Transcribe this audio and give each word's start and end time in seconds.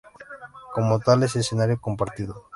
Como 0.73 0.99
tal, 0.99 1.21
es 1.21 1.35
necesario 1.35 1.79
combatirlo. 1.79 2.49